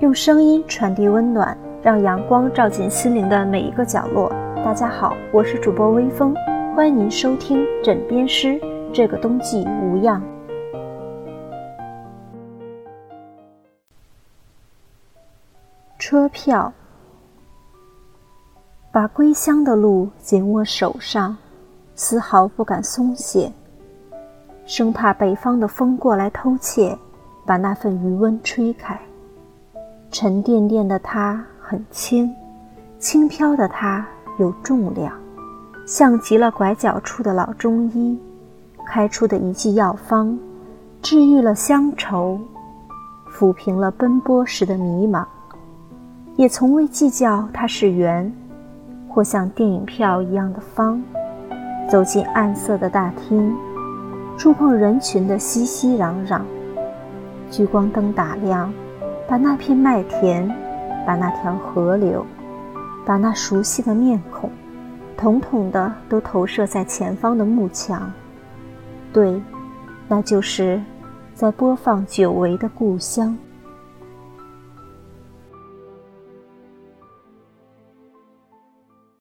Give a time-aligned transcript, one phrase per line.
[0.00, 4.30] 用声音传递温暖，让阳光照进心灵的每一个角落。
[4.64, 6.34] 大家好，我是主播微风，
[6.74, 8.58] 欢迎您收听《枕边诗》。
[8.94, 10.22] 这个冬季无恙。
[15.98, 16.72] 车票，
[18.90, 21.36] 把归乡的路紧握手上，
[21.94, 23.52] 丝毫不敢松懈，
[24.64, 26.96] 生怕北方的风过来偷窃，
[27.44, 28.98] 把那份余温吹开。
[30.12, 32.28] 沉甸甸的它很轻，
[32.98, 34.04] 轻飘的它
[34.38, 35.12] 有重量，
[35.86, 38.18] 像极了拐角处的老中医
[38.84, 40.36] 开出的一剂药方，
[41.00, 42.40] 治愈了乡愁，
[43.32, 45.24] 抚平了奔波时的迷茫，
[46.34, 48.32] 也从未计较它是圆，
[49.08, 51.00] 或像电影票一样的方。
[51.88, 53.56] 走进暗色的大厅，
[54.36, 56.40] 触碰人群的熙熙攘攘，
[57.48, 58.72] 聚光灯打亮。
[59.30, 60.44] 把那片麦田，
[61.06, 62.26] 把那条河流，
[63.06, 64.50] 把那熟悉的面孔，
[65.16, 68.12] 统统的都投射在前方的幕墙。
[69.12, 69.40] 对，
[70.08, 70.82] 那就是
[71.32, 73.38] 在播放久违的故乡。